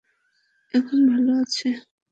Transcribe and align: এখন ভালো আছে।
এখন 0.73 0.99
ভালো 1.09 1.31
আছে। 1.41 1.67